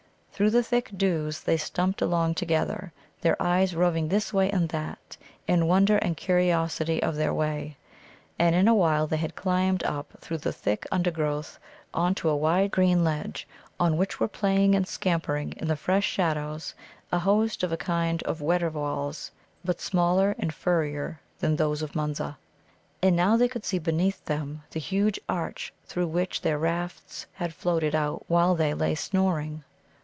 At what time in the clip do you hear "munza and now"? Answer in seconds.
21.95-23.37